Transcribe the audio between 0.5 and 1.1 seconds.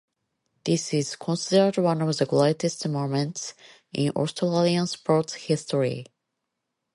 This